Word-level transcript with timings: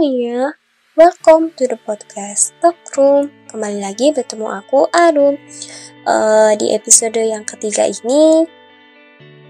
semuanya, 0.00 0.56
welcome 0.96 1.52
to 1.60 1.68
the 1.68 1.76
podcast 1.84 2.56
Talk 2.64 2.80
Room. 2.96 3.28
Kembali 3.52 3.84
lagi 3.84 4.08
bertemu 4.16 4.48
aku 4.48 4.88
Arum. 4.96 5.36
Uh, 6.08 6.56
di 6.56 6.72
episode 6.72 7.20
yang 7.20 7.44
ketiga 7.44 7.84
ini, 7.84 8.48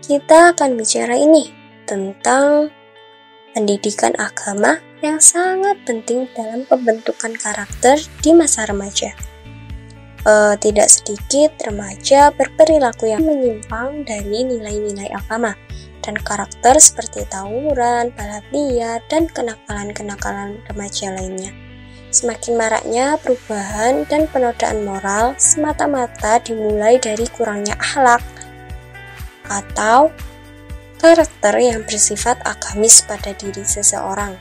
kita 0.03 0.51
akan 0.51 0.75
bicara 0.75 1.15
ini 1.15 1.55
tentang 1.87 2.67
pendidikan 3.55 4.11
agama 4.19 4.83
yang 5.07 5.23
sangat 5.23 5.79
penting 5.87 6.27
dalam 6.35 6.67
pembentukan 6.67 7.31
karakter 7.39 8.03
di 8.19 8.35
masa 8.35 8.67
remaja. 8.67 9.15
Uh, 10.27 10.59
tidak 10.59 10.91
sedikit 10.91 11.55
remaja 11.63 12.35
berperilaku 12.35 13.07
yang 13.07 13.23
menyimpang 13.23 14.03
dari 14.03 14.43
nilai-nilai 14.43 15.15
agama 15.15 15.55
dan 16.01 16.17
karakter 16.21 16.77
seperti 16.81 17.25
tawuran, 17.29 18.13
balap 18.17 18.45
liar, 18.53 19.01
dan 19.09 19.29
kenakalan-kenakalan 19.29 20.61
remaja 20.69 21.13
lainnya. 21.15 21.53
Semakin 22.11 22.59
maraknya 22.59 23.15
perubahan 23.23 24.03
dan 24.11 24.27
penodaan 24.27 24.83
moral 24.83 25.39
semata-mata 25.39 26.43
dimulai 26.43 26.99
dari 26.99 27.23
kurangnya 27.31 27.79
akhlak 27.79 28.25
atau 29.47 30.11
karakter 30.99 31.55
yang 31.63 31.87
bersifat 31.87 32.43
agamis 32.43 33.07
pada 33.07 33.31
diri 33.39 33.63
seseorang. 33.63 34.35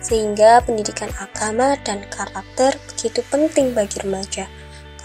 Sehingga 0.00 0.64
pendidikan 0.64 1.12
agama 1.20 1.76
dan 1.84 2.08
karakter 2.08 2.80
begitu 2.88 3.20
penting 3.28 3.76
bagi 3.76 4.00
remaja 4.00 4.48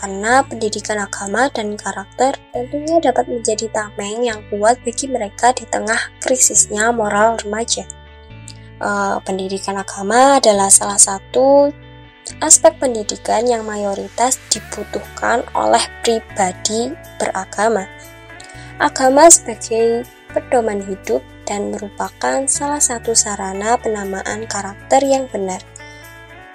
karena 0.06 0.46
pendidikan 0.46 1.02
agama 1.02 1.50
dan 1.50 1.74
karakter 1.74 2.38
tentunya 2.54 3.02
dapat 3.02 3.26
menjadi 3.26 3.66
tameng 3.74 4.22
yang 4.22 4.38
kuat 4.54 4.78
bagi 4.86 5.10
mereka 5.10 5.50
di 5.58 5.66
tengah 5.66 5.98
krisisnya 6.22 6.94
moral 6.94 7.42
remaja. 7.42 7.90
Uh, 8.78 9.18
pendidikan 9.26 9.82
agama 9.82 10.38
adalah 10.38 10.70
salah 10.70 11.02
satu 11.02 11.74
aspek 12.38 12.78
pendidikan 12.78 13.50
yang 13.50 13.66
mayoritas 13.66 14.38
dibutuhkan 14.54 15.42
oleh 15.58 15.82
pribadi 16.06 16.94
beragama. 17.18 17.90
Agama 18.78 19.26
sebagai 19.34 20.06
pedoman 20.30 20.86
hidup 20.86 21.26
dan 21.50 21.74
merupakan 21.74 22.46
salah 22.46 22.78
satu 22.78 23.18
sarana 23.18 23.74
penamaan 23.82 24.46
karakter 24.46 25.02
yang 25.02 25.26
benar. 25.34 25.66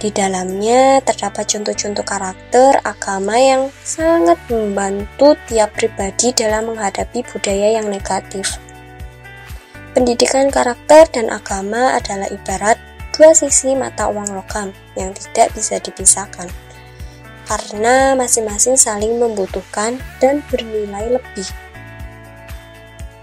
Di 0.00 0.08
dalamnya 0.08 1.04
terdapat 1.04 1.44
contoh-contoh 1.44 2.00
karakter 2.08 2.80
agama 2.88 3.36
yang 3.36 3.68
sangat 3.84 4.40
membantu 4.48 5.36
tiap 5.44 5.76
pribadi 5.76 6.32
dalam 6.32 6.72
menghadapi 6.72 7.20
budaya 7.28 7.76
yang 7.76 7.92
negatif. 7.92 8.56
Pendidikan 9.92 10.48
karakter 10.48 11.04
dan 11.12 11.28
agama 11.28 12.00
adalah 12.00 12.32
ibarat 12.32 12.80
dua 13.12 13.36
sisi 13.36 13.76
mata 13.76 14.08
uang 14.08 14.32
logam 14.32 14.72
yang 14.96 15.12
tidak 15.12 15.52
bisa 15.52 15.76
dipisahkan, 15.76 16.48
karena 17.44 18.16
masing-masing 18.16 18.80
saling 18.80 19.20
membutuhkan 19.20 20.00
dan 20.16 20.40
bernilai 20.48 21.20
lebih, 21.20 21.44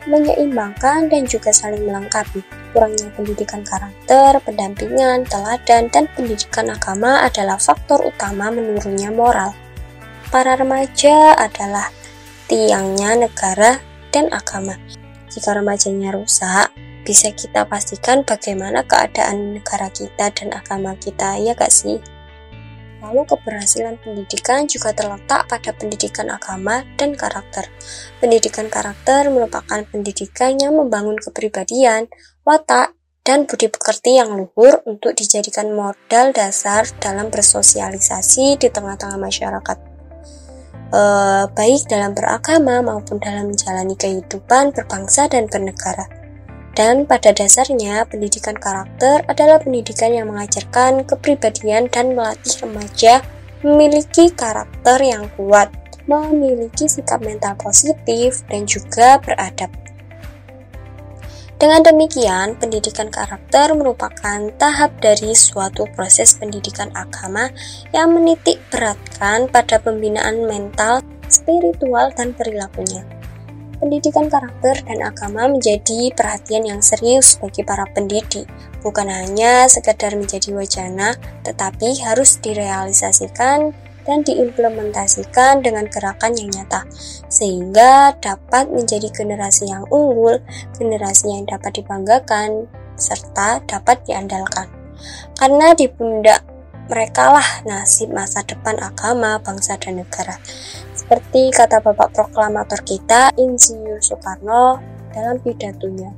menyeimbangkan 0.07 1.11
dan 1.11 1.27
juga 1.27 1.51
saling 1.51 1.83
melengkapi 1.83 2.41
kurangnya 2.71 3.11
pendidikan 3.13 3.61
karakter, 3.61 4.39
pendampingan, 4.41 5.27
teladan, 5.27 5.91
dan 5.91 6.07
pendidikan 6.15 6.71
agama 6.71 7.27
adalah 7.27 7.59
faktor 7.59 8.07
utama 8.07 8.49
menurunnya 8.49 9.11
moral. 9.11 9.51
Para 10.31 10.55
remaja 10.55 11.35
adalah 11.35 11.91
tiangnya 12.47 13.27
negara 13.27 13.79
dan 14.11 14.31
agama. 14.31 14.75
Jika 15.31 15.53
remajanya 15.53 16.15
rusak, 16.15 16.71
bisa 17.07 17.31
kita 17.31 17.63
pastikan 17.67 18.23
bagaimana 18.27 18.83
keadaan 18.83 19.59
negara 19.59 19.87
kita 19.91 20.31
dan 20.31 20.51
agama 20.51 20.95
kita, 20.99 21.39
ya 21.39 21.55
gak 21.55 21.71
sih? 21.71 21.99
Lalu 22.97 23.29
keberhasilan 23.29 24.01
pendidikan 24.01 24.65
juga 24.65 24.89
terletak 24.89 25.45
pada 25.45 25.69
pendidikan 25.73 26.33
agama 26.33 26.81
dan 26.97 27.13
karakter. 27.13 27.69
Pendidikan 28.17 28.73
karakter 28.73 29.29
merupakan 29.29 29.85
pendidikan 29.93 30.57
yang 30.57 30.73
membangun 30.73 31.15
kepribadian, 31.21 32.09
watak, 32.41 32.97
dan 33.27 33.43
budi 33.43 33.67
pekerti 33.67 34.15
yang 34.15 34.31
luhur 34.39 34.79
untuk 34.87 35.11
dijadikan 35.11 35.75
modal 35.75 36.31
dasar 36.31 36.87
dalam 37.03 37.27
bersosialisasi 37.27 38.55
di 38.55 38.71
tengah-tengah 38.71 39.19
masyarakat. 39.19 39.77
E, 40.87 41.01
baik 41.51 41.91
dalam 41.91 42.15
beragama 42.15 42.79
maupun 42.79 43.19
dalam 43.19 43.51
menjalani 43.51 43.99
kehidupan 43.99 44.71
berbangsa 44.71 45.27
dan 45.27 45.51
bernegara. 45.51 46.07
Dan 46.77 47.09
pada 47.09 47.33
dasarnya, 47.33 48.05
pendidikan 48.05 48.53
karakter 48.53 49.25
adalah 49.25 49.57
pendidikan 49.57 50.13
yang 50.13 50.29
mengajarkan 50.29 51.09
kepribadian 51.09 51.89
dan 51.89 52.13
melatih 52.13 52.53
remaja 52.61 53.25
memiliki 53.65 54.29
karakter 54.29 55.01
yang 55.01 55.25
kuat, 55.33 55.73
memiliki 56.05 56.85
sikap 56.85 57.25
mental 57.25 57.57
positif, 57.57 58.45
dan 58.45 58.69
juga 58.69 59.17
beradab. 59.17 59.73
Dengan 61.57 61.81
demikian, 61.81 62.53
pendidikan 62.61 63.09
karakter 63.09 63.73
merupakan 63.73 64.45
tahap 64.61 64.93
dari 65.01 65.33
suatu 65.33 65.89
proses 65.97 66.37
pendidikan 66.37 66.93
agama 66.93 67.49
yang 67.89 68.13
menitik 68.13 68.61
beratkan 68.69 69.49
pada 69.49 69.81
pembinaan 69.81 70.45
mental, 70.45 71.01
spiritual, 71.25 72.13
dan 72.13 72.37
perilakunya. 72.37 73.16
Pendidikan 73.77 74.25
karakter 74.25 74.81
dan 74.89 75.05
agama 75.05 75.45
menjadi 75.45 76.09
perhatian 76.17 76.65
yang 76.65 76.81
serius 76.81 77.37
bagi 77.37 77.61
para 77.61 77.85
pendidik, 77.93 78.49
bukan 78.81 79.05
hanya 79.05 79.69
sekedar 79.69 80.17
menjadi 80.17 80.49
wacana, 80.57 81.13
tetapi 81.45 82.01
harus 82.01 82.41
direalisasikan 82.41 83.77
dan 84.07 84.23
diimplementasikan 84.25 85.61
dengan 85.61 85.85
gerakan 85.93 86.33
yang 86.33 86.49
nyata, 86.49 86.89
sehingga 87.29 88.17
dapat 88.17 88.65
menjadi 88.73 89.13
generasi 89.13 89.69
yang 89.69 89.85
unggul, 89.93 90.41
generasi 90.81 91.29
yang 91.29 91.45
dapat 91.45 91.77
dibanggakan, 91.77 92.65
serta 92.97 93.61
dapat 93.69 94.01
diandalkan. 94.09 94.65
Karena 95.37 95.77
di 95.77 95.85
pundak 95.85 96.41
mereka 96.87 97.35
lah 97.35 97.47
nasib 97.67 98.15
masa 98.15 98.41
depan 98.47 98.79
agama, 98.79 99.37
bangsa, 99.43 99.75
dan 99.75 99.99
negara. 99.99 100.39
Seperti 101.07 101.55
kata 101.55 101.79
Bapak 101.79 102.11
Proklamator 102.11 102.83
kita, 102.83 103.31
Insinyur 103.39 104.03
Soekarno 104.03 104.75
dalam 105.15 105.39
pidatonya. 105.39 106.11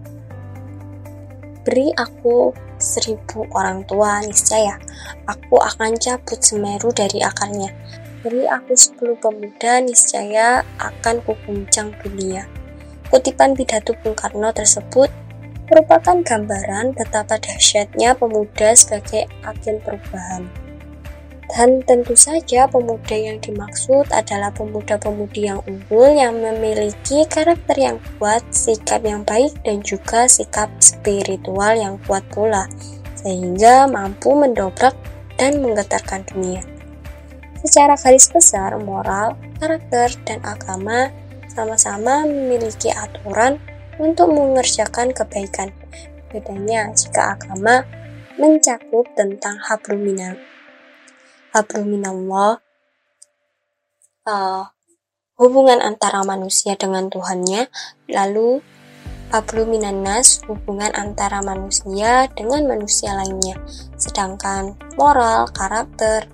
Beri 1.62 1.94
aku 1.94 2.50
seribu 2.82 3.46
orang 3.54 3.86
tua, 3.86 4.18
niscaya 4.26 4.82
aku 5.30 5.62
akan 5.62 5.94
cabut 5.94 6.42
Semeru 6.42 6.90
dari 6.90 7.22
akarnya. 7.22 7.70
Beri 8.26 8.50
aku 8.50 8.74
sepuluh 8.74 9.14
pemuda, 9.22 9.78
niscaya 9.78 10.66
akan 10.82 11.22
kuguncang 11.22 11.94
dunia. 12.02 12.50
Kutipan 13.14 13.54
pidato 13.54 13.94
Bung 14.02 14.18
Karno 14.18 14.50
tersebut 14.50 15.14
merupakan 15.70 16.18
gambaran 16.18 16.98
betapa 16.98 17.38
dahsyatnya 17.38 18.18
pemuda 18.18 18.74
sebagai 18.74 19.30
agen 19.46 19.78
perubahan. 19.86 20.50
Dan 21.50 21.82
tentu 21.82 22.14
saja 22.14 22.70
pemuda 22.70 23.18
yang 23.18 23.42
dimaksud 23.42 24.06
adalah 24.14 24.54
pemuda-pemudi 24.54 25.50
yang 25.50 25.60
unggul 25.66 26.14
yang 26.14 26.38
memiliki 26.38 27.26
karakter 27.26 27.74
yang 27.74 27.98
kuat, 28.22 28.46
sikap 28.54 29.02
yang 29.02 29.26
baik, 29.26 29.58
dan 29.66 29.82
juga 29.82 30.30
sikap 30.30 30.70
spiritual 30.78 31.74
yang 31.74 31.98
kuat 32.06 32.22
pula, 32.30 32.70
sehingga 33.18 33.90
mampu 33.90 34.38
mendobrak 34.38 34.94
dan 35.42 35.58
menggetarkan 35.58 36.22
dunia. 36.30 36.62
Secara 37.66 37.98
garis 37.98 38.30
besar, 38.30 38.78
moral, 38.78 39.34
karakter, 39.58 40.14
dan 40.30 40.40
agama 40.46 41.10
sama-sama 41.50 42.30
memiliki 42.30 42.94
aturan 42.94 43.58
untuk 43.98 44.30
mengerjakan 44.32 45.12
kebaikan. 45.12 45.74
Bedanya 46.30 46.94
jika 46.94 47.36
agama 47.36 47.84
mencakup 48.38 49.10
tentang 49.18 49.58
habluminal 51.52 52.14
habluminallah 52.14 52.54
uh, 54.30 54.64
hubungan 55.40 55.80
antara 55.82 56.22
manusia 56.28 56.76
dengan 56.76 57.08
Tuhannya 57.08 57.72
lalu 58.12 58.62
habluminannas 59.30 60.42
hubungan 60.50 60.90
antara 60.98 61.40
manusia 61.46 62.28
dengan 62.34 62.66
manusia 62.66 63.14
lainnya. 63.14 63.56
Sedangkan 63.96 64.74
moral 64.98 65.48
karakter 65.54 66.26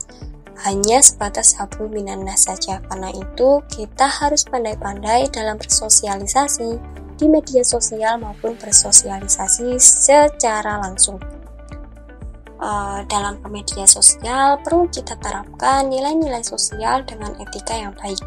hanya 0.63 1.03
sebatas 1.03 1.59
habluminannas 1.59 2.47
saja. 2.47 2.79
Karena 2.87 3.11
itu 3.11 3.59
kita 3.67 4.07
harus 4.07 4.47
pandai-pandai 4.47 5.27
dalam 5.29 5.59
bersosialisasi 5.59 6.79
di 7.15 7.25
media 7.31 7.63
sosial 7.63 8.19
maupun 8.19 8.55
bersosialisasi 8.59 9.79
secara 9.79 10.79
langsung 10.83 11.19
uh, 12.65 12.99
dalam 13.05 13.37
media 13.53 13.85
sosial 13.85 14.57
perlu 14.65 14.89
kita 14.89 15.13
terapkan 15.21 15.85
nilai-nilai 15.85 16.41
sosial 16.41 17.05
dengan 17.05 17.37
etika 17.37 17.77
yang 17.77 17.93
baik. 17.93 18.17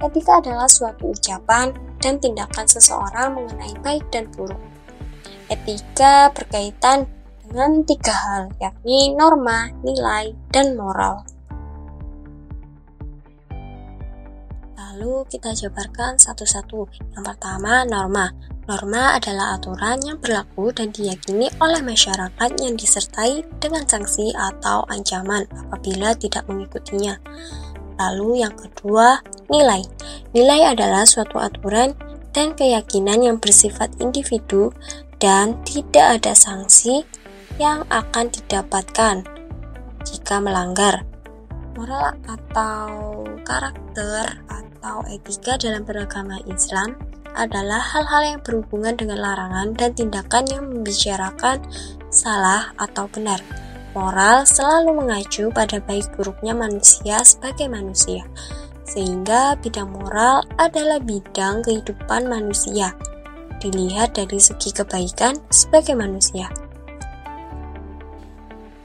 Etika 0.00 0.40
adalah 0.40 0.68
suatu 0.68 1.12
ucapan 1.12 1.76
dan 2.00 2.16
tindakan 2.20 2.64
seseorang 2.64 3.36
mengenai 3.36 3.76
baik 3.84 4.04
dan 4.08 4.28
buruk. 4.32 4.60
Etika 5.52 6.32
berkaitan 6.32 7.04
dengan 7.44 7.84
tiga 7.84 8.12
hal, 8.12 8.42
yakni 8.58 9.12
norma, 9.12 9.68
nilai, 9.84 10.32
dan 10.48 10.74
moral. 10.74 11.24
Lalu 14.74 15.26
kita 15.28 15.52
jabarkan 15.52 16.16
satu-satu. 16.16 16.86
Yang 17.12 17.24
pertama, 17.34 17.82
norma. 17.84 18.30
Norma 18.64 19.20
adalah 19.20 19.60
aturan 19.60 20.00
yang 20.00 20.16
berlaku 20.24 20.72
dan 20.72 20.88
diyakini 20.88 21.52
oleh 21.60 21.84
masyarakat 21.84 22.50
yang 22.64 22.80
disertai 22.80 23.44
dengan 23.60 23.84
sanksi 23.84 24.32
atau 24.32 24.88
ancaman 24.88 25.44
apabila 25.68 26.16
tidak 26.16 26.48
mengikutinya. 26.48 27.20
Lalu 28.00 28.40
yang 28.40 28.56
kedua, 28.56 29.20
nilai. 29.52 29.84
Nilai 30.32 30.72
adalah 30.72 31.04
suatu 31.04 31.36
aturan 31.36 31.92
dan 32.32 32.56
keyakinan 32.56 33.20
yang 33.20 33.36
bersifat 33.36 33.92
individu 34.00 34.72
dan 35.20 35.60
tidak 35.68 36.24
ada 36.24 36.32
sanksi 36.32 37.04
yang 37.60 37.84
akan 37.92 38.32
didapatkan 38.32 39.28
jika 40.08 40.40
melanggar. 40.40 41.04
Moral 41.76 42.16
atau 42.24 43.22
karakter 43.44 44.40
atau 44.48 45.04
etika 45.12 45.60
dalam 45.60 45.84
beragama 45.84 46.40
Islam 46.48 46.96
adalah 47.34 47.82
hal-hal 47.82 48.38
yang 48.38 48.40
berhubungan 48.40 48.94
dengan 48.94 49.18
larangan 49.20 49.74
dan 49.74 49.90
tindakan 49.92 50.44
yang 50.48 50.64
membicarakan 50.70 51.60
salah 52.08 52.70
atau 52.78 53.10
benar. 53.10 53.42
Moral 53.94 54.42
selalu 54.42 55.06
mengacu 55.06 55.54
pada 55.54 55.78
baik 55.78 56.18
buruknya 56.18 56.50
manusia 56.50 57.22
sebagai 57.22 57.70
manusia, 57.70 58.26
sehingga 58.82 59.54
bidang 59.62 59.86
moral 59.90 60.42
adalah 60.58 60.98
bidang 60.98 61.62
kehidupan 61.62 62.26
manusia. 62.26 62.90
Dilihat 63.62 64.18
dari 64.18 64.42
segi 64.42 64.74
kebaikan 64.74 65.38
sebagai 65.46 65.94
manusia. 65.94 66.50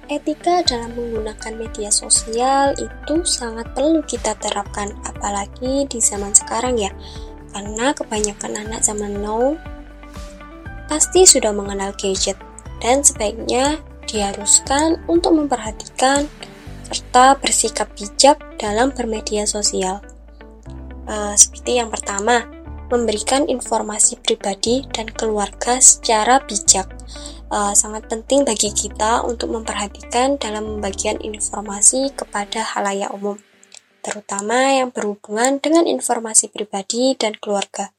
Etika 0.09 0.65
dalam 0.65 0.89
menggunakan 0.97 1.53
media 1.53 1.93
sosial 1.93 2.73
itu 2.81 3.21
sangat 3.21 3.69
perlu 3.77 4.01
kita 4.09 4.33
terapkan, 4.41 4.89
apalagi 5.05 5.85
di 5.85 6.01
zaman 6.01 6.33
sekarang 6.33 6.81
ya, 6.81 6.89
karena 7.51 7.91
kebanyakan 7.95 8.67
anak 8.67 8.81
zaman 8.85 9.19
now 9.21 9.57
pasti 10.89 11.23
sudah 11.23 11.53
mengenal 11.53 11.93
gadget 11.95 12.35
dan 12.81 13.05
sebaiknya 13.05 13.77
diharuskan 14.09 14.97
untuk 15.05 15.37
memperhatikan 15.37 16.25
serta 16.89 17.37
bersikap 17.37 17.93
bijak 17.93 18.41
dalam 18.57 18.89
bermedia 18.89 19.45
sosial. 19.45 20.01
Uh, 21.05 21.37
seperti 21.37 21.77
yang 21.77 21.93
pertama, 21.93 22.49
memberikan 22.89 23.45
informasi 23.45 24.17
pribadi 24.17 24.81
dan 24.89 25.05
keluarga 25.13 25.77
secara 25.77 26.41
bijak 26.41 26.89
uh, 27.53 27.73
sangat 27.73 28.09
penting 28.09 28.45
bagi 28.45 28.73
kita 28.73 29.21
untuk 29.25 29.53
memperhatikan 29.53 30.37
dalam 30.41 30.77
membagikan 30.77 31.21
informasi 31.21 32.13
kepada 32.13 32.65
halayak 32.65 33.13
umum, 33.13 33.37
terutama 34.01 34.75
yang 34.75 34.89
berhubungan 34.89 35.59
dengan 35.59 35.85
informasi 35.85 36.49
pribadi 36.49 37.15
dan 37.15 37.35
keluarga. 37.37 37.91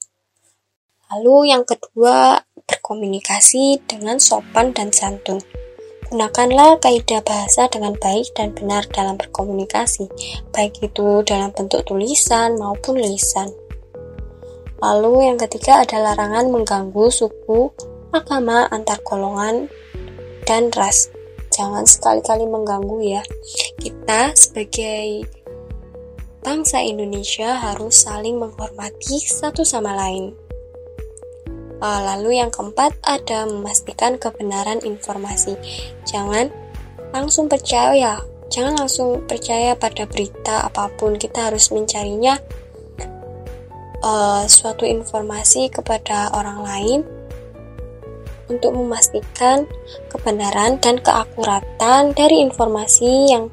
Lalu 1.10 1.50
yang 1.50 1.66
kedua, 1.66 2.38
berkomunikasi 2.70 3.82
dengan 3.90 4.22
sopan 4.22 4.70
dan 4.70 4.94
santun. 4.94 5.42
Gunakanlah 6.10 6.82
kaidah 6.82 7.22
bahasa 7.22 7.70
dengan 7.70 7.94
baik 7.98 8.34
dan 8.34 8.50
benar 8.50 8.82
dalam 8.90 9.14
berkomunikasi, 9.14 10.10
baik 10.50 10.82
itu 10.82 11.22
dalam 11.22 11.54
bentuk 11.54 11.86
tulisan 11.86 12.58
maupun 12.58 12.98
lisan. 12.98 13.46
Lalu 14.82 15.30
yang 15.30 15.38
ketiga 15.38 15.86
ada 15.86 16.02
larangan 16.02 16.50
mengganggu 16.50 17.10
suku, 17.14 17.70
agama 18.10 18.66
antar 18.74 18.98
golongan 19.06 19.70
dan 20.50 20.72
ras. 20.74 21.10
Jangan 21.54 21.86
sekali-kali 21.86 22.46
mengganggu 22.46 22.98
ya. 23.02 23.22
Kita 23.78 24.34
sebagai 24.34 25.39
bangsa 26.40 26.80
Indonesia 26.80 27.56
harus 27.56 28.04
saling 28.04 28.40
menghormati 28.40 29.20
satu 29.20 29.64
sama 29.64 29.92
lain. 29.96 30.32
Eh, 31.80 32.00
lalu 32.04 32.36
yang 32.36 32.52
keempat 32.52 32.92
ada 33.00 33.48
memastikan 33.48 34.20
kebenaran 34.20 34.84
informasi. 34.84 35.56
Jangan 36.04 36.52
langsung 37.16 37.48
percaya, 37.48 38.20
jangan 38.52 38.84
langsung 38.84 39.24
percaya 39.24 39.72
pada 39.72 40.04
berita 40.04 40.68
apa 40.68 40.92
pun. 41.00 41.16
Kita 41.16 41.48
harus 41.48 41.72
mencarinya 41.72 42.36
uh, 44.04 44.44
suatu 44.44 44.84
informasi 44.84 45.72
kepada 45.72 46.28
orang 46.36 46.60
lain 46.60 47.00
untuk 48.52 48.76
memastikan 48.76 49.64
kebenaran 50.12 50.76
dan 50.82 51.00
keakuratan 51.00 52.12
dari 52.12 52.44
informasi 52.44 53.30
yang 53.30 53.48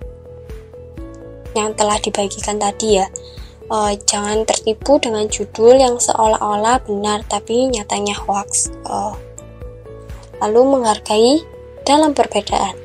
yang 1.58 1.74
telah 1.74 1.98
dibagikan 1.98 2.62
tadi 2.62 3.02
ya. 3.02 3.10
Uh, 3.68 3.98
jangan 4.08 4.46
tertipu 4.48 4.96
dengan 5.02 5.28
judul 5.28 5.76
yang 5.76 6.00
seolah-olah 6.00 6.86
benar 6.86 7.26
tapi 7.26 7.68
nyatanya 7.68 8.16
hoax. 8.16 8.70
Uh, 8.86 9.18
lalu 10.38 10.78
menghargai 10.78 11.42
dalam 11.82 12.14
perbedaan. 12.14 12.78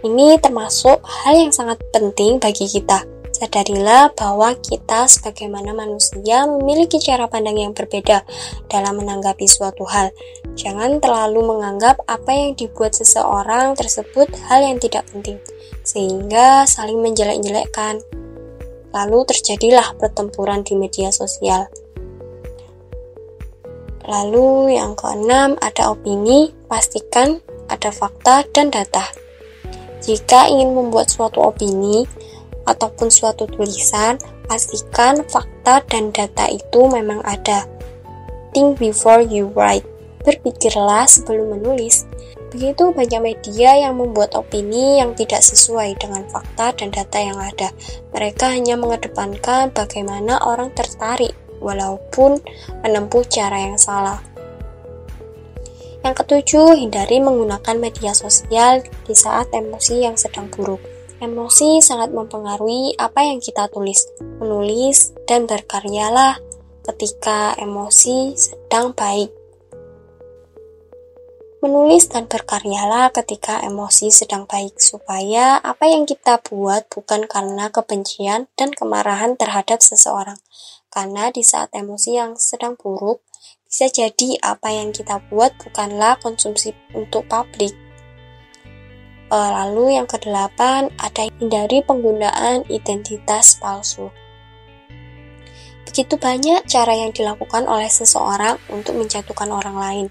Ini 0.00 0.40
termasuk 0.40 1.04
hal 1.04 1.36
yang 1.36 1.52
sangat 1.52 1.76
penting 1.92 2.40
bagi 2.40 2.64
kita 2.64 3.19
Sadarilah 3.30 4.12
bahwa 4.18 4.52
kita 4.58 5.06
sebagaimana 5.06 5.72
manusia 5.72 6.44
memiliki 6.44 6.98
cara 6.98 7.30
pandang 7.30 7.56
yang 7.56 7.72
berbeda 7.72 8.26
dalam 8.66 9.00
menanggapi 9.00 9.46
suatu 9.46 9.86
hal. 9.86 10.10
Jangan 10.58 10.98
terlalu 10.98 11.46
menganggap 11.46 12.02
apa 12.10 12.30
yang 12.34 12.58
dibuat 12.58 12.92
seseorang 12.92 13.78
tersebut 13.78 14.28
hal 14.50 14.66
yang 14.66 14.76
tidak 14.82 15.06
penting, 15.08 15.38
sehingga 15.86 16.66
saling 16.66 16.98
menjelek-jelekkan. 17.00 18.02
Lalu 18.90 19.22
terjadilah 19.22 19.94
pertempuran 19.96 20.66
di 20.66 20.74
media 20.74 21.14
sosial. 21.14 21.70
Lalu 24.10 24.74
yang 24.74 24.98
keenam 24.98 25.54
ada 25.62 25.94
opini, 25.94 26.50
pastikan 26.66 27.38
ada 27.70 27.94
fakta 27.94 28.42
dan 28.50 28.74
data. 28.74 29.06
Jika 30.02 30.50
ingin 30.50 30.74
membuat 30.74 31.12
suatu 31.12 31.46
opini, 31.46 32.02
ataupun 32.70 33.10
suatu 33.10 33.50
tulisan, 33.50 34.14
pastikan 34.46 35.26
fakta 35.26 35.82
dan 35.90 36.14
data 36.14 36.46
itu 36.46 36.86
memang 36.86 37.18
ada. 37.26 37.66
Think 38.54 38.78
before 38.78 39.22
you 39.26 39.50
write. 39.58 39.86
Berpikirlah 40.22 41.10
sebelum 41.10 41.58
menulis. 41.58 42.06
Begitu 42.50 42.90
banyak 42.90 43.22
media 43.22 43.78
yang 43.78 43.94
membuat 43.94 44.34
opini 44.34 44.98
yang 44.98 45.14
tidak 45.14 45.38
sesuai 45.38 45.94
dengan 46.02 46.26
fakta 46.28 46.74
dan 46.74 46.90
data 46.90 47.18
yang 47.22 47.38
ada. 47.38 47.70
Mereka 48.10 48.50
hanya 48.50 48.74
mengedepankan 48.74 49.70
bagaimana 49.70 50.42
orang 50.42 50.74
tertarik, 50.74 51.30
walaupun 51.62 52.42
menempuh 52.82 53.22
cara 53.30 53.70
yang 53.70 53.78
salah. 53.78 54.18
Yang 56.02 56.26
ketujuh, 56.26 56.74
hindari 56.74 57.22
menggunakan 57.22 57.76
media 57.78 58.16
sosial 58.16 58.82
di 59.06 59.14
saat 59.14 59.46
emosi 59.54 60.10
yang 60.10 60.18
sedang 60.18 60.50
buruk. 60.50 60.82
Emosi 61.20 61.84
sangat 61.84 62.16
mempengaruhi 62.16 62.96
apa 62.96 63.28
yang 63.28 63.44
kita 63.44 63.68
tulis, 63.68 64.08
menulis, 64.40 65.12
dan 65.28 65.44
berkaryalah 65.44 66.40
ketika 66.80 67.52
emosi 67.60 68.32
sedang 68.40 68.96
baik. 68.96 69.28
Menulis 71.60 72.08
dan 72.08 72.24
berkaryalah 72.24 73.12
ketika 73.12 73.60
emosi 73.60 74.08
sedang 74.08 74.48
baik, 74.48 74.80
supaya 74.80 75.60
apa 75.60 75.92
yang 75.92 76.08
kita 76.08 76.40
buat 76.40 76.88
bukan 76.88 77.28
karena 77.28 77.68
kebencian 77.68 78.48
dan 78.56 78.72
kemarahan 78.72 79.36
terhadap 79.36 79.84
seseorang. 79.84 80.40
Karena 80.88 81.28
di 81.28 81.44
saat 81.44 81.68
emosi 81.76 82.16
yang 82.16 82.40
sedang 82.40 82.80
buruk, 82.80 83.20
bisa 83.68 83.92
jadi 83.92 84.40
apa 84.40 84.72
yang 84.72 84.96
kita 84.96 85.20
buat 85.28 85.52
bukanlah 85.60 86.16
konsumsi 86.24 86.72
untuk 86.96 87.28
publik, 87.28 87.76
lalu 89.38 89.94
yang 89.94 90.10
kedelapan 90.10 90.90
ada 90.98 91.30
hindari 91.38 91.86
penggunaan 91.86 92.66
identitas 92.66 93.54
palsu. 93.62 94.10
Begitu 95.86 96.18
banyak 96.18 96.66
cara 96.66 96.94
yang 96.94 97.14
dilakukan 97.14 97.66
oleh 97.66 97.90
seseorang 97.90 98.58
untuk 98.70 98.98
menjatuhkan 98.98 99.50
orang 99.50 99.76
lain. 99.78 100.06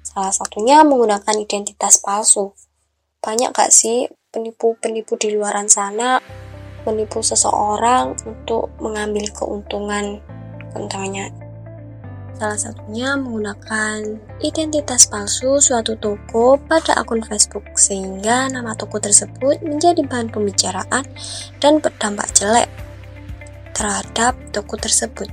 Salah 0.00 0.32
satunya 0.32 0.84
menggunakan 0.84 1.36
identitas 1.36 2.00
palsu. 2.00 2.52
Banyak 3.20 3.52
gak 3.52 3.72
sih 3.72 4.08
penipu-penipu 4.32 5.16
di 5.20 5.36
luaran 5.36 5.68
sana 5.68 6.20
menipu 6.82 7.22
seseorang 7.22 8.18
untuk 8.26 8.74
mengambil 8.82 9.28
keuntungan 9.30 10.18
keuntungannya 10.74 11.41
Salah 12.42 12.58
satunya 12.58 13.14
menggunakan 13.14 14.18
identitas 14.42 15.06
palsu 15.06 15.62
suatu 15.62 15.94
toko 15.94 16.58
pada 16.58 16.98
akun 16.98 17.22
Facebook 17.22 17.62
sehingga 17.78 18.50
nama 18.50 18.74
toko 18.74 18.98
tersebut 18.98 19.62
menjadi 19.62 20.02
bahan 20.02 20.26
pembicaraan 20.26 21.06
dan 21.62 21.78
berdampak 21.78 22.34
jelek 22.34 22.66
terhadap 23.78 24.34
toko 24.50 24.74
tersebut. 24.74 25.30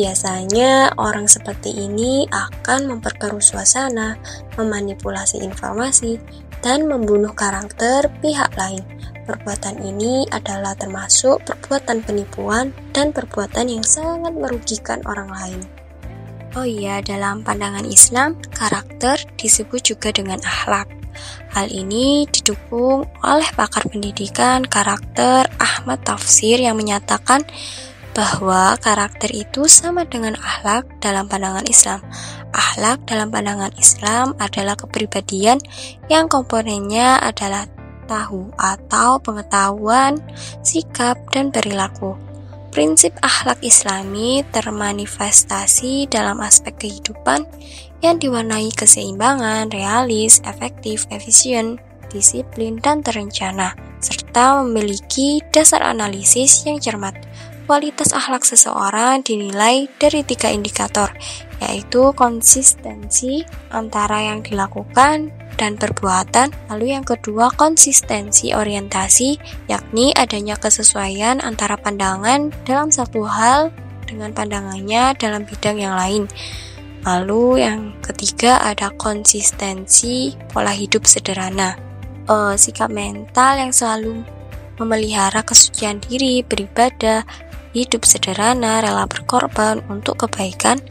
Biasanya 0.00 0.96
orang 0.96 1.28
seperti 1.28 1.84
ini 1.84 2.24
akan 2.32 2.96
memperkeruh 2.96 3.44
suasana, 3.44 4.16
memanipulasi 4.56 5.44
informasi, 5.44 6.16
dan 6.64 6.88
membunuh 6.88 7.36
karakter 7.36 8.08
pihak 8.24 8.56
lain. 8.56 8.80
Perbuatan 9.28 9.84
ini 9.84 10.24
adalah 10.32 10.72
termasuk 10.80 11.44
perbuatan 11.44 12.00
penipuan 12.00 12.72
dan 12.96 13.12
perbuatan 13.12 13.68
yang 13.68 13.84
sangat 13.84 14.32
merugikan 14.32 15.04
orang 15.04 15.28
lain. 15.28 15.75
Oh 16.56 16.64
iya, 16.64 17.04
dalam 17.04 17.44
pandangan 17.44 17.84
Islam, 17.84 18.40
karakter 18.48 19.20
disebut 19.36 19.92
juga 19.92 20.08
dengan 20.08 20.40
akhlak. 20.40 20.88
Hal 21.52 21.68
ini 21.68 22.24
didukung 22.32 23.04
oleh 23.20 23.48
pakar 23.52 23.84
pendidikan 23.84 24.64
karakter 24.64 25.52
Ahmad 25.60 26.00
Tafsir 26.08 26.56
yang 26.56 26.80
menyatakan 26.80 27.44
bahwa 28.16 28.72
karakter 28.80 29.28
itu 29.36 29.68
sama 29.68 30.08
dengan 30.08 30.32
akhlak 30.40 30.88
dalam 31.04 31.28
pandangan 31.28 31.68
Islam. 31.68 32.00
Akhlak 32.56 33.04
dalam 33.04 33.28
pandangan 33.28 33.76
Islam 33.76 34.32
adalah 34.40 34.80
kepribadian 34.80 35.60
yang 36.08 36.24
komponennya 36.24 37.20
adalah 37.20 37.68
tahu 38.08 38.48
atau 38.56 39.20
pengetahuan, 39.20 40.16
sikap, 40.64 41.20
dan 41.36 41.52
perilaku. 41.52 42.25
Prinsip 42.76 43.16
akhlak 43.24 43.64
Islami 43.64 44.44
termanifestasi 44.52 46.12
dalam 46.12 46.44
aspek 46.44 46.76
kehidupan 46.76 47.48
yang 48.04 48.20
diwarnai 48.20 48.68
keseimbangan, 48.68 49.72
realis, 49.72 50.44
efektif, 50.44 51.08
efisien, 51.08 51.80
disiplin, 52.12 52.76
dan 52.76 53.00
terencana, 53.00 53.72
serta 54.04 54.60
memiliki 54.60 55.40
dasar 55.56 55.88
analisis 55.88 56.68
yang 56.68 56.76
cermat. 56.76 57.16
Kualitas 57.64 58.12
akhlak 58.12 58.44
seseorang 58.44 59.24
dinilai 59.24 59.88
dari 59.96 60.20
tiga 60.20 60.52
indikator, 60.52 61.08
yaitu 61.64 62.12
konsistensi 62.12 63.40
antara 63.72 64.20
yang 64.20 64.44
dilakukan 64.44 65.32
dan 65.56 65.80
perbuatan. 65.80 66.52
Lalu 66.70 66.96
yang 66.96 67.04
kedua, 67.04 67.50
konsistensi 67.52 68.52
orientasi, 68.52 69.36
yakni 69.66 70.12
adanya 70.14 70.54
kesesuaian 70.56 71.40
antara 71.40 71.80
pandangan 71.80 72.52
dalam 72.68 72.92
satu 72.92 73.24
hal 73.24 73.72
dengan 74.06 74.30
pandangannya 74.32 75.16
dalam 75.18 75.42
bidang 75.44 75.76
yang 75.82 75.96
lain. 75.98 76.24
Lalu 77.02 77.62
yang 77.62 77.94
ketiga 78.02 78.62
ada 78.62 78.90
konsistensi 78.94 80.34
pola 80.50 80.74
hidup 80.74 81.06
sederhana. 81.06 81.78
Uh, 82.26 82.58
sikap 82.58 82.90
mental 82.90 83.54
yang 83.54 83.70
selalu 83.70 84.26
memelihara 84.82 85.46
kesucian 85.46 86.02
diri, 86.02 86.42
beribadah, 86.42 87.22
hidup 87.76 88.02
sederhana, 88.08 88.82
rela 88.82 89.06
berkorban 89.06 89.84
untuk 89.86 90.26
kebaikan, 90.26 90.82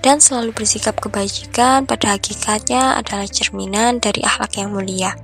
dan 0.00 0.22
selalu 0.22 0.54
bersikap 0.54 0.98
kebajikan 0.98 1.84
pada 1.84 2.14
hakikatnya 2.14 2.98
adalah 2.98 3.26
cerminan 3.26 3.98
dari 3.98 4.22
akhlak 4.22 4.58
yang 4.58 4.70
mulia. 4.70 5.14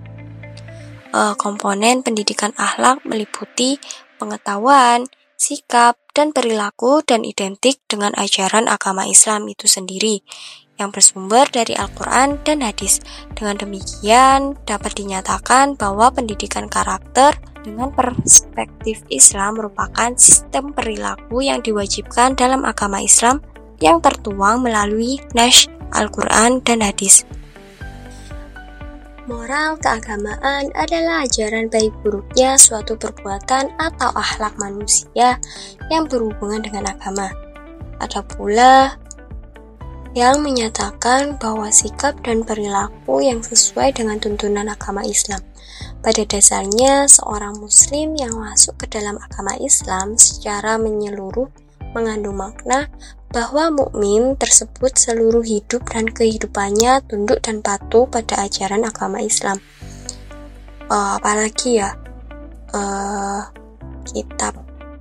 E, 1.14 1.20
komponen 1.38 2.02
pendidikan 2.02 2.50
akhlak 2.58 3.02
meliputi 3.06 3.78
pengetahuan, 4.18 5.06
sikap, 5.38 5.98
dan 6.14 6.30
perilaku 6.30 7.02
dan 7.02 7.26
identik 7.26 7.82
dengan 7.90 8.14
ajaran 8.14 8.70
agama 8.70 9.04
Islam 9.06 9.50
itu 9.50 9.66
sendiri 9.66 10.22
yang 10.74 10.90
bersumber 10.90 11.46
dari 11.50 11.74
Al-Quran 11.74 12.42
dan 12.42 12.62
hadis. 12.62 12.98
Dengan 13.34 13.58
demikian, 13.58 14.58
dapat 14.66 14.98
dinyatakan 14.98 15.78
bahwa 15.78 16.10
pendidikan 16.10 16.66
karakter 16.66 17.38
dengan 17.62 17.94
perspektif 17.94 19.02
Islam 19.08 19.58
merupakan 19.58 20.12
sistem 20.18 20.74
perilaku 20.74 21.46
yang 21.46 21.62
diwajibkan 21.62 22.34
dalam 22.34 22.66
agama 22.66 23.00
Islam 23.00 23.40
yang 23.84 24.00
tertuang 24.00 24.64
melalui 24.64 25.20
Nash, 25.36 25.68
Al-Quran, 25.92 26.64
dan 26.64 26.80
hadis. 26.80 27.28
Moral 29.28 29.76
keagamaan 29.80 30.72
adalah 30.76 31.24
ajaran 31.24 31.68
baik 31.68 31.92
buruknya 32.00 32.56
suatu 32.56 32.96
perbuatan 32.96 33.72
atau 33.76 34.12
akhlak 34.12 34.52
manusia 34.56 35.36
yang 35.92 36.08
berhubungan 36.08 36.64
dengan 36.64 36.92
agama. 36.92 37.32
Ada 38.00 38.20
pula 38.24 38.96
yang 40.12 40.44
menyatakan 40.44 41.40
bahwa 41.40 41.72
sikap 41.72 42.20
dan 42.20 42.44
perilaku 42.44 43.24
yang 43.24 43.40
sesuai 43.40 43.96
dengan 43.96 44.20
tuntunan 44.20 44.68
agama 44.68 45.00
Islam 45.04 45.40
pada 46.04 46.20
dasarnya, 46.20 47.08
seorang 47.08 47.56
Muslim 47.64 48.12
yang 48.20 48.36
masuk 48.36 48.76
ke 48.76 48.86
dalam 48.92 49.16
agama 49.16 49.56
Islam 49.56 50.20
secara 50.20 50.76
menyeluruh 50.76 51.48
mengandung 51.94 52.36
makna 52.36 52.90
bahwa 53.34 53.70
mukmin 53.70 54.38
tersebut 54.38 54.94
seluruh 54.94 55.42
hidup 55.42 55.82
dan 55.90 56.06
kehidupannya 56.06 57.02
tunduk 57.10 57.42
dan 57.42 57.62
patuh 57.62 58.06
pada 58.06 58.46
ajaran 58.46 58.86
agama 58.86 59.18
Islam. 59.22 59.58
Uh, 60.86 61.18
apalagi 61.18 61.82
ya, 61.82 61.96
uh, 62.74 63.42
kitab 64.06 64.54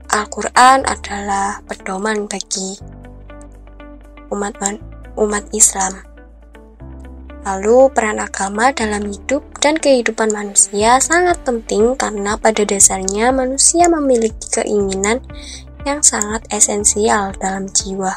Al-Quran 0.10 0.86
adalah 0.86 1.62
pedoman 1.66 2.26
bagi 2.26 2.78
umat 4.34 4.58
umat 5.18 5.46
Islam. 5.54 6.14
Lalu, 7.44 7.92
peran 7.92 8.24
agama 8.24 8.72
dalam 8.72 9.04
hidup 9.04 9.44
dan 9.60 9.76
kehidupan 9.76 10.32
manusia 10.32 10.96
sangat 11.04 11.44
penting 11.44 11.92
karena 12.00 12.40
pada 12.40 12.64
dasarnya 12.64 13.36
manusia 13.36 13.92
memiliki 13.92 14.48
keinginan 14.64 15.20
yang 15.84 16.00
sangat 16.04 16.44
esensial 16.52 17.36
dalam 17.40 17.68
jiwa, 17.72 18.16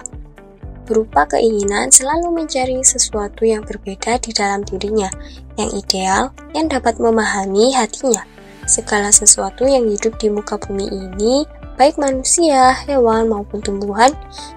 berupa 0.86 1.26
keinginan 1.26 1.90
selalu 1.90 2.30
mencari 2.42 2.78
sesuatu 2.86 3.42
yang 3.42 3.66
berbeda 3.66 4.22
di 4.22 4.30
dalam 4.30 4.62
dirinya, 4.62 5.10
yang 5.58 5.70
ideal, 5.74 6.22
yang 6.54 6.70
dapat 6.70 6.96
memahami 7.02 7.74
hatinya. 7.74 8.22
Segala 8.66 9.14
sesuatu 9.14 9.62
yang 9.66 9.86
hidup 9.86 10.18
di 10.18 10.26
muka 10.26 10.58
bumi 10.58 10.90
ini 10.90 11.46
baik 11.76 12.00
manusia, 12.00 12.72
hewan, 12.88 13.28
maupun 13.28 13.60
tumbuhan, 13.60 14.10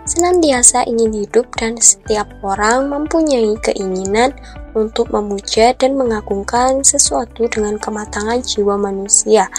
senantiasa 0.07 0.87
ingin 0.87 1.11
hidup 1.11 1.45
dan 1.59 1.75
setiap 1.75 2.25
orang 2.41 2.87
mempunyai 2.87 3.53
keinginan 3.59 4.31
untuk 4.73 5.11
memuja 5.11 5.75
dan 5.75 5.99
mengagungkan 5.99 6.79
sesuatu 6.81 7.45
dengan 7.51 7.75
kematangan 7.75 8.39
jiwa 8.39 8.79
manusia, 8.79 9.51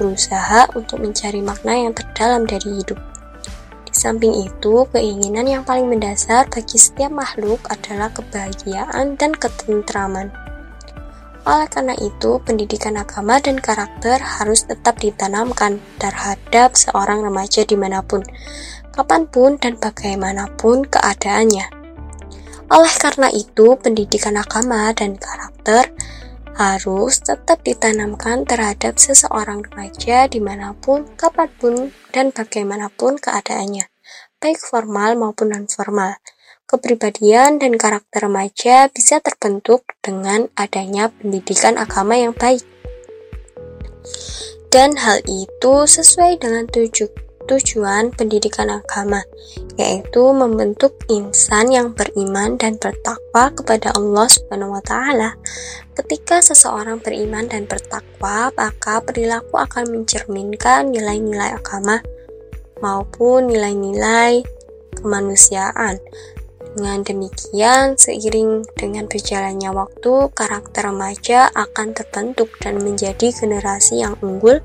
berusaha 0.00 0.64
untuk 0.72 1.04
mencari 1.04 1.44
makna 1.44 1.76
yang 1.76 1.92
terdalam 1.92 2.48
dari 2.48 2.80
hidup. 2.80 2.96
Di 3.84 3.92
samping 3.92 4.32
itu, 4.40 4.88
keinginan 4.88 5.44
yang 5.44 5.62
paling 5.68 5.84
mendasar 5.84 6.48
bagi 6.48 6.80
setiap 6.80 7.12
makhluk 7.12 7.60
adalah 7.68 8.08
kebahagiaan 8.08 9.20
dan 9.20 9.36
ketentraman. 9.36 10.32
Oleh 11.44 11.68
karena 11.68 11.92
itu, 12.00 12.40
pendidikan 12.40 12.96
agama 12.96 13.36
dan 13.40 13.60
karakter 13.60 14.20
harus 14.20 14.64
tetap 14.64 14.96
ditanamkan 15.00 15.80
terhadap 16.00 16.76
seorang 16.76 17.20
remaja 17.20 17.64
di 17.68 17.76
mana 17.76 18.00
pun, 18.00 18.24
kapan 18.92 19.28
pun, 19.28 19.60
dan 19.60 19.76
bagaimanapun 19.76 20.88
keadaannya. 20.88 21.66
Oleh 22.70 22.94
karena 23.02 23.26
itu, 23.34 23.74
pendidikan 23.80 24.38
agama 24.38 24.94
dan 24.94 25.18
karakter 25.18 25.90
harus 26.60 27.24
tetap 27.24 27.64
ditanamkan 27.64 28.44
terhadap 28.44 29.00
seseorang 29.00 29.64
remaja 29.64 30.28
di 30.28 30.44
mana 30.44 30.76
pun, 30.76 31.08
kapan 31.16 31.48
pun, 31.56 31.88
dan 32.12 32.36
bagaimanapun 32.36 33.16
keadaannya, 33.16 33.88
baik 34.36 34.60
formal 34.60 35.16
maupun 35.16 35.56
non-formal. 35.56 36.20
Kepribadian 36.68 37.56
dan 37.56 37.80
karakter 37.80 38.28
remaja 38.28 38.92
bisa 38.92 39.24
terbentuk 39.24 39.88
dengan 40.04 40.52
adanya 40.54 41.08
pendidikan 41.08 41.80
agama 41.80 42.20
yang 42.20 42.36
baik. 42.36 42.62
Dan 44.68 45.00
hal 45.00 45.24
itu 45.26 45.88
sesuai 45.88 46.44
dengan 46.44 46.68
tuju 46.68 47.29
tujuan 47.48 48.12
pendidikan 48.12 48.68
agama, 48.68 49.24
yaitu 49.80 50.20
membentuk 50.34 50.96
insan 51.08 51.72
yang 51.72 51.92
beriman 51.96 52.60
dan 52.60 52.76
bertakwa 52.76 53.54
kepada 53.54 53.96
Allah 53.96 54.26
Subhanahu 54.28 54.76
wa 54.76 54.82
taala. 54.84 55.38
Ketika 55.96 56.40
seseorang 56.40 57.00
beriman 57.00 57.48
dan 57.48 57.64
bertakwa, 57.64 58.52
maka 58.56 59.00
perilaku 59.04 59.56
akan 59.60 59.88
mencerminkan 59.92 60.92
nilai-nilai 60.92 61.56
agama 61.56 62.00
maupun 62.80 63.48
nilai-nilai 63.48 64.44
kemanusiaan. 64.96 66.00
Dengan 66.70 67.02
demikian, 67.02 67.98
seiring 67.98 68.62
dengan 68.78 69.10
berjalannya 69.10 69.74
waktu, 69.74 70.30
karakter 70.38 70.86
remaja 70.86 71.50
akan 71.50 71.98
terbentuk 71.98 72.46
dan 72.62 72.78
menjadi 72.78 73.34
generasi 73.34 74.06
yang 74.06 74.14
unggul 74.22 74.62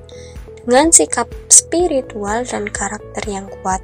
dengan 0.66 0.90
sikap 0.90 1.30
spiritual 1.48 2.42
dan 2.46 2.66
karakter 2.70 3.24
yang 3.30 3.46
kuat. 3.62 3.82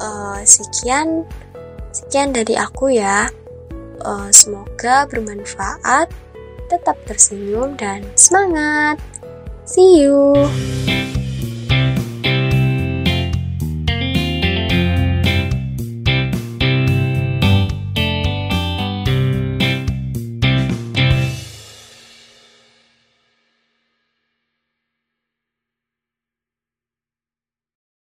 Uh, 0.00 0.40
sekian, 0.42 1.28
sekian 1.92 2.32
dari 2.32 2.56
aku 2.56 2.96
ya. 2.96 3.28
Uh, 4.00 4.32
semoga 4.32 5.04
bermanfaat. 5.06 6.08
Tetap 6.68 6.96
tersenyum 7.08 7.76
dan 7.80 8.04
semangat. 8.16 9.00
See 9.64 10.04
you. 10.04 10.32